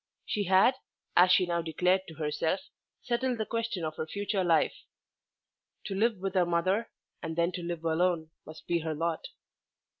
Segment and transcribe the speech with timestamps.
[0.25, 0.73] She had,
[1.15, 2.59] as she now declared to herself,
[3.03, 4.73] settled the question of her future life.
[5.85, 6.89] To live with her mother,
[7.21, 9.27] and then to live alone, must be her lot.